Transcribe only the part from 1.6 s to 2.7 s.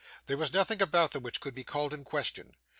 called in question.